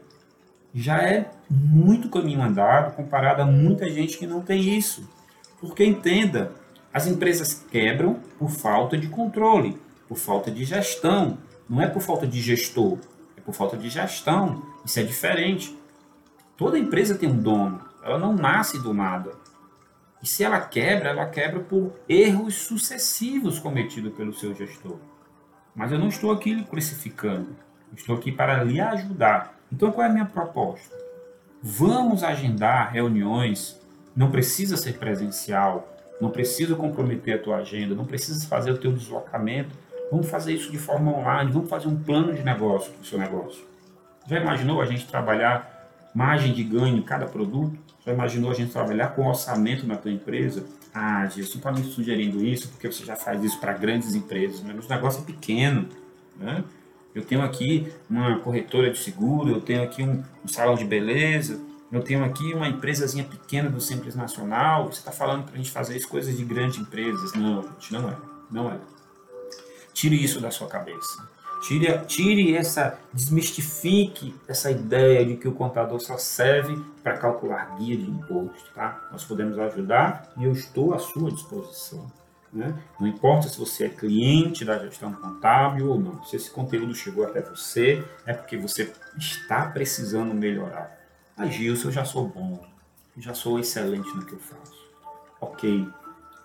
já 0.73 1.01
é 1.01 1.31
muito 1.49 2.09
caminho 2.09 2.41
andado 2.41 2.95
comparado 2.95 3.41
a 3.41 3.45
muita 3.45 3.89
gente 3.89 4.17
que 4.17 4.27
não 4.27 4.41
tem 4.41 4.77
isso. 4.77 5.09
Porque 5.59 5.85
entenda, 5.85 6.51
as 6.93 7.07
empresas 7.07 7.65
quebram 7.71 8.19
por 8.37 8.49
falta 8.49 8.97
de 8.97 9.07
controle, 9.07 9.77
por 10.07 10.17
falta 10.17 10.51
de 10.51 10.65
gestão. 10.65 11.37
Não 11.69 11.81
é 11.81 11.87
por 11.87 12.01
falta 12.01 12.27
de 12.27 12.41
gestor, 12.41 12.97
é 13.37 13.41
por 13.41 13.53
falta 13.53 13.77
de 13.77 13.89
gestão. 13.89 14.63
Isso 14.83 14.99
é 14.99 15.03
diferente. 15.03 15.77
Toda 16.57 16.77
empresa 16.77 17.15
tem 17.15 17.29
um 17.29 17.37
dono, 17.37 17.81
ela 18.03 18.17
não 18.17 18.33
nasce 18.33 18.81
do 18.81 18.93
nada. 18.93 19.31
E 20.21 20.27
se 20.27 20.43
ela 20.43 20.59
quebra, 20.59 21.09
ela 21.09 21.25
quebra 21.27 21.59
por 21.59 21.93
erros 22.07 22.55
sucessivos 22.55 23.59
cometidos 23.59 24.13
pelo 24.13 24.33
seu 24.33 24.55
gestor. 24.55 24.97
Mas 25.75 25.91
eu 25.91 25.99
não 25.99 26.07
estou 26.07 26.31
aqui 26.31 26.53
lhe 26.53 26.63
crucificando, 26.63 27.55
estou 27.95 28.15
aqui 28.15 28.31
para 28.31 28.63
lhe 28.63 28.79
ajudar. 28.79 29.59
Então 29.71 29.91
qual 29.91 30.07
é 30.07 30.09
a 30.09 30.13
minha 30.13 30.25
proposta? 30.25 30.95
Vamos 31.61 32.23
agendar 32.23 32.91
reuniões, 32.91 33.79
não 34.15 34.31
precisa 34.31 34.77
ser 34.77 34.97
presencial, 34.97 35.95
não 36.21 36.29
precisa 36.29 36.75
comprometer 36.75 37.35
a 37.35 37.43
tua 37.43 37.57
agenda, 37.57 37.93
não 37.93 38.05
precisa 38.05 38.47
fazer 38.47 38.71
o 38.71 38.77
teu 38.77 38.93
deslocamento. 38.93 39.75
Vamos 40.11 40.29
fazer 40.29 40.53
isso 40.53 40.71
de 40.71 40.77
forma 40.77 41.11
online, 41.11 41.51
vamos 41.51 41.69
fazer 41.69 41.87
um 41.87 42.01
plano 42.01 42.33
de 42.33 42.43
negócio 42.43 42.91
para 42.93 43.01
o 43.01 43.05
seu 43.05 43.17
negócio. 43.17 43.65
Já 44.27 44.39
imaginou 44.39 44.81
a 44.81 44.85
gente 44.85 45.07
trabalhar 45.07 45.89
margem 46.13 46.53
de 46.53 46.63
ganho 46.63 46.97
em 46.97 47.01
cada 47.01 47.25
produto? 47.25 47.77
Já 48.05 48.13
imaginou 48.13 48.51
a 48.51 48.53
gente 48.53 48.71
trabalhar 48.71 49.09
com 49.09 49.27
orçamento 49.27 49.87
na 49.87 49.97
tua 49.97 50.11
empresa? 50.11 50.65
Ah, 50.93 51.25
Gilson, 51.25 51.57
está 51.57 51.71
me 51.71 51.83
sugerindo 51.83 52.43
isso 52.45 52.69
porque 52.69 52.91
você 52.91 53.03
já 53.03 53.15
faz 53.15 53.43
isso 53.43 53.59
para 53.59 53.73
grandes 53.73 54.13
empresas, 54.13 54.61
mas 54.61 54.85
o 54.85 54.89
negócio 54.89 55.21
é 55.21 55.25
pequeno. 55.25 55.89
Né? 56.37 56.63
Eu 57.13 57.23
tenho 57.23 57.41
aqui 57.41 57.91
uma 58.09 58.39
corretora 58.39 58.91
de 58.91 58.99
seguro, 58.99 59.49
eu 59.49 59.61
tenho 59.61 59.83
aqui 59.83 60.03
um, 60.03 60.23
um 60.43 60.47
salão 60.47 60.75
de 60.75 60.85
beleza, 60.85 61.59
eu 61.91 62.03
tenho 62.03 62.23
aqui 62.23 62.53
uma 62.53 62.67
empresazinha 62.67 63.23
pequena 63.23 63.69
do 63.69 63.81
Simples 63.81 64.15
Nacional. 64.15 64.85
Você 64.85 64.99
está 64.99 65.11
falando 65.11 65.45
para 65.45 65.53
a 65.53 65.57
gente 65.57 65.71
fazer 65.71 65.97
isso, 65.97 66.07
coisas 66.07 66.37
de 66.37 66.43
grandes 66.43 66.77
empresas. 66.77 67.33
Não, 67.33 67.63
gente, 67.79 67.93
não 67.93 68.09
é. 68.09 68.17
Não 68.51 68.71
é. 68.71 68.77
Tire 69.93 70.21
isso 70.21 70.39
da 70.39 70.51
sua 70.51 70.67
cabeça. 70.67 71.27
Tire, 71.61 72.05
tire 72.05 72.55
essa, 72.55 72.99
desmistifique 73.11 74.35
essa 74.47 74.69
ideia 74.69 75.25
de 75.25 75.35
que 75.35 75.47
o 75.47 75.53
contador 75.53 75.99
só 75.99 76.17
serve 76.17 76.77
para 77.01 77.17
calcular 77.17 77.75
guia 77.77 77.97
de 77.97 78.09
imposto, 78.09 78.71
tá? 78.73 79.07
Nós 79.11 79.23
podemos 79.23 79.57
ajudar 79.57 80.31
e 80.37 80.43
eu 80.43 80.51
estou 80.51 80.93
à 80.93 80.99
sua 80.99 81.31
disposição. 81.31 82.11
Né? 82.55 82.73
Não 82.99 83.07
importa 83.07 83.49
se 83.49 83.59
você 83.59 83.85
é 83.85 83.89
cliente 83.89 84.63
da 84.63 84.79
gestão 84.79 85.11
contábil 85.11 85.89
ou 85.89 85.99
não, 85.99 86.23
se 86.23 86.37
esse 86.37 86.49
conteúdo 86.49 86.95
chegou 86.95 87.25
até 87.25 87.41
você, 87.41 88.01
é 88.25 88.33
porque 88.33 88.55
você 88.55 88.93
está 89.17 89.65
precisando 89.65 90.33
melhorar. 90.33 90.97
Ah, 91.35 91.47
Gilson, 91.47 91.89
eu 91.89 91.91
já 91.91 92.05
sou 92.05 92.29
bom, 92.29 92.65
já 93.17 93.33
sou 93.33 93.59
excelente 93.59 94.07
no 94.15 94.25
que 94.25 94.33
eu 94.33 94.39
faço. 94.39 94.85
Ok, 95.41 95.85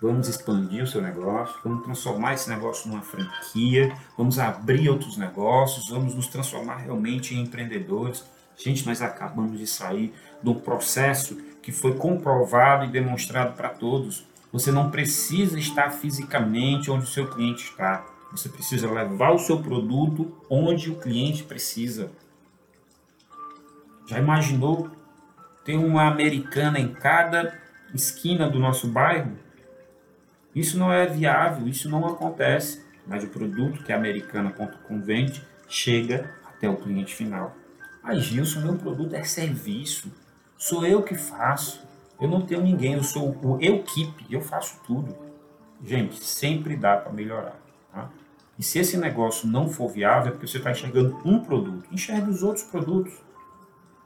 vamos 0.00 0.28
expandir 0.28 0.82
o 0.82 0.86
seu 0.86 1.02
negócio, 1.02 1.54
vamos 1.62 1.84
transformar 1.84 2.34
esse 2.34 2.48
negócio 2.48 2.88
numa 2.88 3.02
franquia, 3.02 3.94
vamos 4.16 4.38
abrir 4.38 4.88
outros 4.88 5.16
negócios, 5.16 5.88
vamos 5.88 6.14
nos 6.14 6.26
transformar 6.26 6.76
realmente 6.76 7.34
em 7.34 7.42
empreendedores. 7.42 8.24
Gente, 8.56 8.86
nós 8.86 9.02
acabamos 9.02 9.58
de 9.58 9.66
sair 9.66 10.12
de 10.42 10.48
um 10.48 10.54
processo 10.54 11.36
que 11.62 11.70
foi 11.70 11.94
comprovado 11.94 12.86
e 12.86 12.88
demonstrado 12.88 13.54
para 13.54 13.68
todos. 13.68 14.24
Você 14.52 14.72
não 14.72 14.90
precisa 14.90 15.58
estar 15.58 15.90
fisicamente 15.90 16.90
onde 16.90 17.04
o 17.04 17.08
seu 17.08 17.28
cliente 17.28 17.64
está. 17.64 18.04
Você 18.32 18.48
precisa 18.48 18.90
levar 18.90 19.32
o 19.32 19.38
seu 19.38 19.60
produto 19.60 20.32
onde 20.48 20.90
o 20.90 20.96
cliente 20.96 21.42
precisa. 21.42 22.10
Já 24.06 24.18
imaginou 24.18 24.90
ter 25.64 25.76
uma 25.76 26.06
americana 26.06 26.78
em 26.78 26.92
cada 26.92 27.60
esquina 27.94 28.48
do 28.48 28.58
nosso 28.58 28.88
bairro? 28.88 29.36
Isso 30.54 30.78
não 30.78 30.92
é 30.92 31.06
viável, 31.06 31.68
isso 31.68 31.88
não 31.88 32.06
acontece. 32.06 32.84
Mas 33.06 33.24
o 33.24 33.28
produto 33.28 33.82
que 33.82 33.92
a 33.92 33.96
americana.com 33.96 35.00
vende 35.00 35.42
chega 35.68 36.34
até 36.44 36.68
o 36.68 36.76
cliente 36.76 37.14
final. 37.14 37.56
Mas 38.02 38.22
Gilson, 38.22 38.60
meu 38.60 38.76
produto 38.76 39.14
é 39.14 39.22
serviço. 39.22 40.12
Sou 40.56 40.86
eu 40.86 41.02
que 41.02 41.14
faço. 41.14 41.88
Eu 42.20 42.28
não 42.28 42.42
tenho 42.42 42.60
ninguém, 42.60 42.94
eu 42.94 43.02
sou 43.02 43.34
o 43.42 43.58
equipe, 43.60 44.26
eu 44.30 44.40
faço 44.40 44.78
tudo. 44.86 45.16
Gente, 45.82 46.22
sempre 46.22 46.76
dá 46.76 46.96
para 46.96 47.12
melhorar. 47.12 47.58
Tá? 47.92 48.10
E 48.58 48.62
se 48.62 48.78
esse 48.78 48.98
negócio 48.98 49.48
não 49.48 49.68
for 49.68 49.88
viável, 49.88 50.28
é 50.28 50.30
porque 50.32 50.46
você 50.46 50.58
está 50.58 50.70
enxergando 50.70 51.18
um 51.24 51.40
produto. 51.40 51.88
Enxergue 51.90 52.28
os 52.28 52.42
outros 52.42 52.64
produtos. 52.64 53.14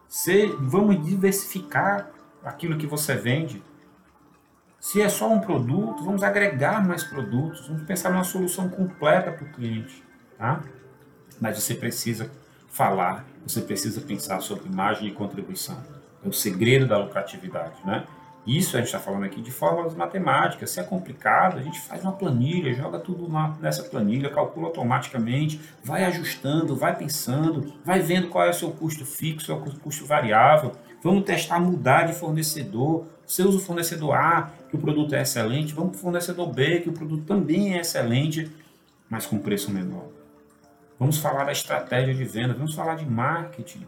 Se, 0.07 0.47
vamos 0.61 1.05
diversificar 1.05 2.11
aquilo 2.45 2.79
que 2.79 2.87
você 2.87 3.17
vende. 3.17 3.61
Se 4.85 5.01
é 5.01 5.09
só 5.09 5.33
um 5.33 5.41
produto, 5.41 6.05
vamos 6.05 6.23
agregar 6.23 6.87
mais 6.87 7.03
produtos, 7.03 7.67
vamos 7.67 7.85
pensar 7.85 8.11
numa 8.11 8.23
solução 8.23 8.69
completa 8.69 9.33
para 9.33 9.47
o 9.47 9.51
cliente. 9.51 10.05
Tá? 10.37 10.63
Mas 11.41 11.59
você 11.59 11.75
precisa 11.75 12.31
falar, 12.69 13.25
você 13.47 13.63
precisa 13.63 14.03
pensar 14.03 14.43
sobre 14.43 14.69
imagem 14.69 15.09
e 15.09 15.11
contribuição. 15.11 15.83
É 16.23 16.29
o 16.29 16.35
segredo 16.35 16.87
da 16.87 16.99
lucratividade. 16.99 17.77
Né? 17.83 18.05
Isso 18.47 18.77
a 18.77 18.81
gente 18.81 18.89
está 18.89 18.99
falando 18.99 19.25
aqui 19.25 19.41
de 19.41 19.51
fórmulas 19.51 19.95
matemáticas. 19.95 20.69
Se 20.69 20.81
é 20.81 20.83
complicado, 20.83 21.57
a 21.57 21.63
gente 21.63 21.81
faz 21.81 22.03
uma 22.03 22.13
planilha, 22.13 22.75
joga 22.75 22.99
tudo 22.99 23.27
nessa 23.59 23.85
planilha, 23.85 24.29
calcula 24.29 24.67
automaticamente, 24.67 25.59
vai 25.83 26.05
ajustando, 26.05 26.77
vai 26.77 26.95
pensando, 26.95 27.73
vai 27.83 28.01
vendo 28.01 28.29
qual 28.29 28.45
é 28.45 28.51
o 28.51 28.55
seu 28.55 28.71
custo 28.71 29.07
fixo, 29.07 29.47
qual 29.47 29.67
é 29.67 29.71
o 29.71 29.81
custo 29.81 30.05
variável. 30.05 30.73
Vamos 31.03 31.25
testar 31.25 31.59
mudar 31.59 32.03
de 32.03 32.13
fornecedor. 32.13 33.07
Você 33.27 33.43
usa 33.43 33.57
o 33.57 33.61
fornecedor 33.61 34.15
A, 34.15 34.51
que 34.75 34.79
o 34.79 34.81
produto 34.81 35.15
é 35.15 35.23
excelente, 35.23 35.73
vamos 35.73 35.93
para 35.93 35.99
o 35.99 36.03
fornecedor 36.03 36.53
B, 36.53 36.81
que 36.81 36.89
o 36.89 36.93
produto 36.93 37.25
também 37.25 37.75
é 37.75 37.81
excelente, 37.81 38.51
mas 39.09 39.25
com 39.25 39.39
preço 39.39 39.71
menor. 39.71 40.09
Vamos 40.99 41.19
falar 41.19 41.45
da 41.45 41.53
estratégia 41.53 42.13
de 42.13 42.25
venda, 42.25 42.55
vamos 42.55 42.75
falar 42.75 42.97
de 42.97 43.07
marketing. 43.07 43.87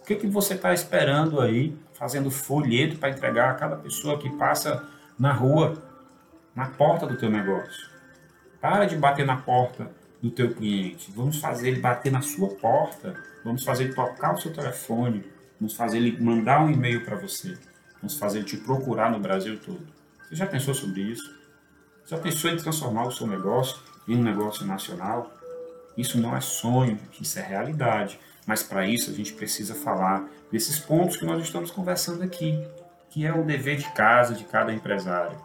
O 0.00 0.04
que, 0.04 0.16
que 0.16 0.26
você 0.26 0.54
está 0.54 0.72
esperando 0.74 1.40
aí 1.40 1.74
fazendo 1.94 2.30
folheto 2.30 2.98
para 2.98 3.10
entregar 3.10 3.50
a 3.50 3.54
cada 3.54 3.76
pessoa 3.76 4.18
que 4.18 4.28
passa 4.30 4.84
na 5.18 5.32
rua, 5.32 5.82
na 6.54 6.66
porta 6.66 7.06
do 7.06 7.16
teu 7.16 7.30
negócio. 7.30 7.88
Para 8.60 8.84
de 8.84 8.96
bater 8.96 9.24
na 9.24 9.36
porta 9.36 9.90
do 10.20 10.30
teu 10.30 10.54
cliente. 10.54 11.10
Vamos 11.10 11.38
fazer 11.40 11.68
ele 11.68 11.80
bater 11.80 12.12
na 12.12 12.20
sua 12.20 12.48
porta. 12.56 13.14
Vamos 13.44 13.64
fazer 13.64 13.84
ele 13.84 13.94
tocar 13.94 14.34
o 14.34 14.40
seu 14.40 14.52
telefone. 14.52 15.24
Vamos 15.60 15.74
fazer 15.74 15.98
ele 15.98 16.20
mandar 16.20 16.64
um 16.64 16.70
e-mail 16.70 17.04
para 17.04 17.16
você. 17.16 17.56
Vamos 18.00 18.18
fazer 18.18 18.38
ele 18.38 18.46
te 18.46 18.56
procurar 18.58 19.10
no 19.10 19.18
Brasil 19.18 19.58
todo. 19.58 19.97
Você 20.28 20.36
já 20.36 20.46
pensou 20.46 20.74
sobre 20.74 21.00
isso? 21.00 21.34
Já 22.06 22.18
pensou 22.18 22.50
em 22.50 22.58
transformar 22.58 23.06
o 23.06 23.10
seu 23.10 23.26
negócio 23.26 23.78
em 24.06 24.14
um 24.14 24.22
negócio 24.22 24.66
nacional? 24.66 25.32
Isso 25.96 26.20
não 26.20 26.36
é 26.36 26.40
sonho, 26.42 26.98
isso 27.18 27.38
é 27.38 27.42
realidade. 27.42 28.20
Mas 28.46 28.62
para 28.62 28.86
isso 28.86 29.10
a 29.10 29.14
gente 29.14 29.32
precisa 29.32 29.74
falar 29.74 30.28
desses 30.52 30.78
pontos 30.78 31.16
que 31.16 31.24
nós 31.24 31.42
estamos 31.42 31.70
conversando 31.70 32.22
aqui, 32.22 32.62
que 33.08 33.24
é 33.24 33.32
o 33.32 33.42
dever 33.42 33.78
de 33.78 33.90
casa 33.94 34.34
de 34.34 34.44
cada 34.44 34.70
empresário. 34.70 35.40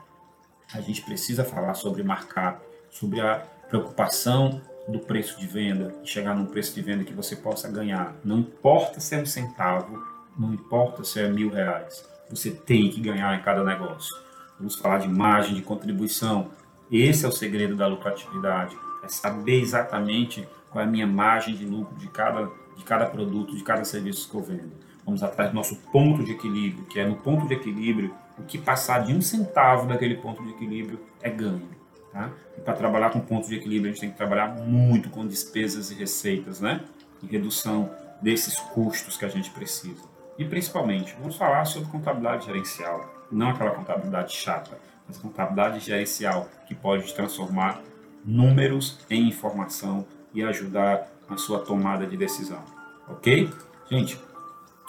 A 0.73 0.81
gente 0.81 1.01
precisa 1.03 1.45
falar 1.45 1.75
sobre 1.75 2.03
markup, 2.03 2.59
sobre 2.91 3.21
a 3.21 3.35
preocupação 3.69 4.61
do 4.85 4.99
preço 4.99 5.39
de 5.39 5.47
venda, 5.47 5.95
chegar 6.03 6.35
num 6.35 6.45
preço 6.45 6.75
de 6.75 6.81
venda 6.81 7.05
que 7.05 7.13
você 7.13 7.37
possa 7.37 7.71
ganhar. 7.71 8.13
Não 8.21 8.39
importa 8.39 8.99
se 8.99 9.15
é 9.15 9.17
um 9.17 9.25
centavo, 9.25 10.05
não 10.37 10.53
importa 10.53 11.05
se 11.05 11.21
é 11.21 11.29
mil 11.29 11.49
reais, 11.49 12.05
você 12.29 12.51
tem 12.51 12.89
que 12.89 12.99
ganhar 12.99 13.33
em 13.33 13.41
cada 13.41 13.63
negócio. 13.63 14.13
Vamos 14.57 14.75
falar 14.75 14.99
de 14.99 15.07
margem 15.07 15.55
de 15.55 15.61
contribuição. 15.61 16.51
Esse 16.91 17.25
é 17.25 17.27
o 17.27 17.31
segredo 17.31 17.75
da 17.75 17.87
lucratividade. 17.87 18.77
É 19.03 19.07
saber 19.07 19.61
exatamente 19.61 20.47
qual 20.69 20.83
é 20.83 20.87
a 20.87 20.89
minha 20.89 21.07
margem 21.07 21.55
de 21.55 21.65
lucro 21.65 21.95
de 21.97 22.07
cada 22.07 22.49
de 22.75 22.83
cada 22.83 23.05
produto, 23.05 23.55
de 23.55 23.63
cada 23.63 23.83
serviço 23.83 24.29
que 24.29 24.35
eu 24.35 24.41
vendo. 24.41 24.71
Vamos 25.05 25.21
atrás 25.21 25.49
do 25.51 25.55
nosso 25.55 25.75
ponto 25.91 26.23
de 26.23 26.31
equilíbrio, 26.31 26.85
que 26.85 26.99
é 26.99 27.05
no 27.05 27.15
ponto 27.15 27.47
de 27.47 27.53
equilíbrio, 27.53 28.13
o 28.37 28.43
que 28.43 28.57
passar 28.57 28.99
de 29.03 29.13
um 29.13 29.21
centavo 29.21 29.87
daquele 29.87 30.15
ponto 30.15 30.43
de 30.43 30.49
equilíbrio 30.51 30.99
é 31.21 31.29
ganho. 31.29 31.69
Tá? 32.11 32.31
E 32.57 32.61
para 32.61 32.73
trabalhar 32.73 33.09
com 33.09 33.19
pontos 33.19 33.49
de 33.49 33.55
equilíbrio, 33.55 33.89
a 33.89 33.93
gente 33.93 34.01
tem 34.01 34.11
que 34.11 34.17
trabalhar 34.17 34.55
muito 34.59 35.09
com 35.09 35.25
despesas 35.25 35.91
e 35.91 35.95
receitas, 35.95 36.61
né? 36.61 36.81
E 37.21 37.25
redução 37.25 37.91
desses 38.21 38.59
custos 38.59 39.17
que 39.17 39.25
a 39.25 39.29
gente 39.29 39.49
precisa. 39.49 40.01
E 40.37 40.45
principalmente, 40.45 41.15
vamos 41.19 41.35
falar 41.35 41.65
sobre 41.65 41.89
contabilidade 41.89 42.45
gerencial, 42.45 43.22
não 43.31 43.49
aquela 43.49 43.71
contabilidade 43.71 44.33
chata, 44.33 44.77
mas 45.07 45.17
contabilidade 45.17 45.79
gerencial 45.79 46.49
que 46.67 46.75
pode 46.75 47.13
transformar 47.13 47.81
números 48.25 48.99
em 49.09 49.27
informação 49.27 50.05
e 50.33 50.43
ajudar 50.43 51.07
na 51.29 51.37
sua 51.37 51.59
tomada 51.59 52.05
de 52.05 52.15
decisão. 52.15 52.63
Ok? 53.07 53.49
Gente, 53.89 54.19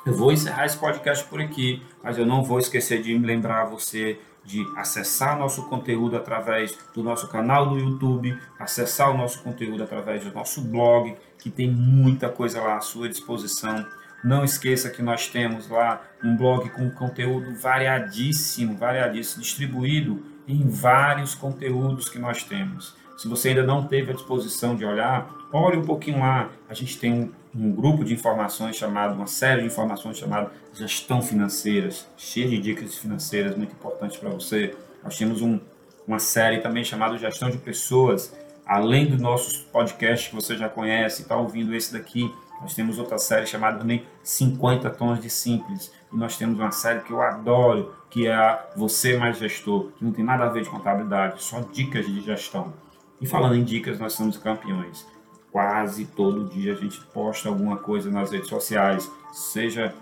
eu 0.07 0.15
vou 0.15 0.33
encerrar 0.33 0.67
esse 0.67 0.77
podcast 0.77 1.25
por 1.25 1.41
aqui, 1.41 1.83
mas 2.03 2.19
eu 2.19 2.27
não 2.27 2.43
vou 2.43 2.59
esquecer 2.59 3.03
de 3.03 3.17
lembrar 3.19 3.65
você 3.65 4.19
de 4.45 4.63
acessar 4.77 5.39
nosso 5.39 5.65
conteúdo 5.65 6.17
através 6.17 6.77
do 6.95 7.03
nosso 7.03 7.29
canal 7.29 7.71
do 7.71 7.79
YouTube, 7.79 8.39
acessar 8.59 9.11
o 9.11 9.17
nosso 9.17 9.43
conteúdo 9.43 9.83
através 9.83 10.23
do 10.23 10.33
nosso 10.33 10.61
blog, 10.61 11.17
que 11.39 11.51
tem 11.51 11.71
muita 11.71 12.29
coisa 12.29 12.61
lá 12.61 12.77
à 12.77 12.81
sua 12.81 13.09
disposição. 13.09 13.87
Não 14.25 14.43
esqueça 14.43 14.89
que 14.89 15.03
nós 15.03 15.29
temos 15.29 15.69
lá 15.69 16.03
um 16.23 16.35
blog 16.35 16.71
com 16.71 16.91
conteúdo 16.91 17.55
variadíssimo, 17.55 18.75
variadíssimo, 18.75 19.43
distribuído 19.43 20.25
em 20.49 20.67
vários 20.67 21.35
conteúdos 21.35 22.09
que 22.09 22.19
nós 22.19 22.43
temos. 22.43 22.97
Se 23.19 23.29
você 23.29 23.51
ainda 23.51 23.63
não 23.63 23.87
teve 23.87 24.11
a 24.11 24.15
disposição 24.15 24.75
de 24.75 24.85
olhar, 24.85 25.31
olhe 25.53 25.77
um 25.77 25.85
pouquinho 25.85 26.21
lá. 26.21 26.51
A 26.69 26.75
gente 26.75 26.99
tem 26.99 27.13
um, 27.13 27.33
um 27.55 27.71
grupo 27.71 28.03
de 28.03 28.15
informações 28.15 28.77
chamado, 28.77 29.15
uma 29.15 29.27
série 29.27 29.61
de 29.61 29.67
informações 29.67 30.17
chamada 30.17 30.51
Gestão 30.73 31.23
Financeiras, 31.23 32.09
cheia 32.17 32.49
de 32.49 32.59
dicas 32.59 32.97
financeiras 32.97 33.57
muito 33.57 33.73
importantes 33.73 34.17
para 34.17 34.31
você. 34.31 34.75
Nós 35.03 35.17
temos 35.17 35.43
um, 35.43 35.61
uma 36.09 36.19
série 36.19 36.59
também 36.59 36.83
chamada 36.83 37.17
Gestão 37.19 37.51
de 37.51 37.59
Pessoas, 37.59 38.35
além 38.67 39.07
dos 39.07 39.21
nossos 39.21 39.59
podcasts 39.59 40.29
que 40.29 40.35
você 40.35 40.57
já 40.57 40.69
conhece, 40.69 41.23
está 41.23 41.37
ouvindo 41.37 41.75
esse 41.75 41.93
daqui, 41.93 42.33
nós 42.65 42.73
temos 42.73 42.99
outra 42.99 43.19
série 43.19 43.45
chamada 43.47 43.77
também 43.79 44.07
50 44.23 44.89
Tons 44.89 45.21
de 45.21 45.29
Simples. 45.29 45.93
E 46.11 46.17
nós 46.17 46.39
temos 46.39 46.59
uma 46.59 46.71
série 46.71 47.01
que 47.01 47.11
eu 47.11 47.21
adoro, 47.21 47.95
que 48.09 48.27
é 48.27 48.35
a 48.35 48.71
Você 48.75 49.19
Mais 49.19 49.37
Gestor, 49.37 49.93
que 49.93 50.03
não 50.03 50.13
tem 50.13 50.25
nada 50.25 50.45
a 50.45 50.49
ver 50.49 50.63
de 50.63 50.71
contabilidade, 50.71 51.43
só 51.43 51.61
dicas 51.61 52.07
de 52.07 52.23
gestão. 52.23 52.73
E 53.21 53.27
falando 53.27 53.55
em 53.57 53.63
dicas, 53.63 53.99
nós 53.99 54.15
somos 54.15 54.39
campeões. 54.39 55.07
Quase 55.53 56.07
todo 56.07 56.49
dia 56.49 56.73
a 56.73 56.75
gente 56.75 56.99
posta 57.13 57.51
alguma 57.51 57.77
coisa 57.77 58.11
nas 58.11 58.31
redes 58.31 58.49
sociais, 58.49 59.13
seja 59.31 59.95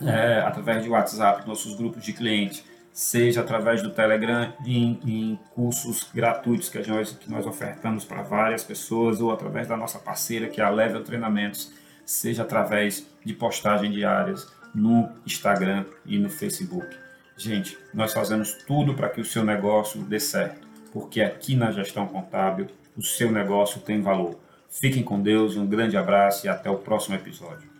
é, 0.00 0.40
através 0.40 0.82
de 0.82 0.88
WhatsApp, 0.88 1.46
nossos 1.46 1.76
grupos 1.76 2.02
de 2.04 2.12
clientes, 2.12 2.64
seja 2.92 3.40
através 3.40 3.82
do 3.82 3.90
Telegram, 3.90 4.52
em, 4.66 4.98
em 5.06 5.38
cursos 5.54 6.10
gratuitos 6.12 6.68
que 6.68 6.84
nós, 6.88 7.12
que 7.12 7.30
nós 7.30 7.46
ofertamos 7.46 8.04
para 8.04 8.22
várias 8.22 8.64
pessoas, 8.64 9.20
ou 9.20 9.30
através 9.30 9.68
da 9.68 9.76
nossa 9.76 10.00
parceira, 10.00 10.48
que 10.48 10.60
é 10.60 10.64
a 10.64 10.70
Level 10.70 11.04
Treinamentos, 11.04 11.83
seja 12.04 12.42
através 12.42 13.06
de 13.24 13.32
postagens 13.32 13.92
diárias 13.92 14.52
no 14.74 15.08
Instagram 15.26 15.84
e 16.04 16.18
no 16.18 16.28
Facebook. 16.28 16.86
Gente, 17.36 17.78
nós 17.92 18.12
fazemos 18.12 18.52
tudo 18.66 18.94
para 18.94 19.08
que 19.08 19.20
o 19.20 19.24
seu 19.24 19.44
negócio 19.44 20.02
dê 20.02 20.20
certo 20.20 20.64
porque 20.94 21.20
aqui 21.20 21.56
na 21.56 21.72
gestão 21.72 22.06
contábil 22.06 22.68
o 22.96 23.02
seu 23.02 23.32
negócio 23.32 23.80
tem 23.80 24.00
valor. 24.00 24.38
Fiquem 24.70 25.02
com 25.02 25.20
Deus, 25.20 25.56
um 25.56 25.66
grande 25.66 25.96
abraço 25.96 26.46
e 26.46 26.48
até 26.48 26.70
o 26.70 26.76
próximo 26.76 27.16
episódio. 27.16 27.73